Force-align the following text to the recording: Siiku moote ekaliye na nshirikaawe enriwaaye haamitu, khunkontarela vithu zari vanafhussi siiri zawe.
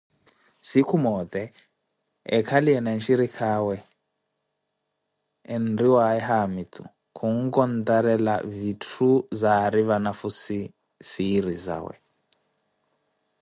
Siiku 0.67 0.95
moote 1.03 1.41
ekaliye 2.37 2.79
na 2.85 2.91
nshirikaawe 2.97 3.75
enriwaaye 5.53 6.21
haamitu, 6.29 6.81
khunkontarela 7.17 8.35
vithu 8.59 9.09
zari 9.39 9.81
vanafhussi 9.89 10.59
siiri 11.09 11.55
zawe. 11.65 11.95